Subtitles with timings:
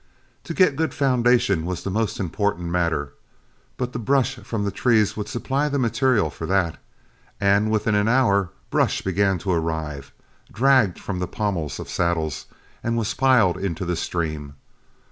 [0.45, 3.13] To get a good foundation was the most important matter,
[3.77, 6.79] but the brush from the trees would supply the material for that;
[7.39, 10.11] and within an hour, brush began to arrive,
[10.51, 12.47] dragged from the pommels of saddles,
[12.83, 14.55] and was piled into the stream.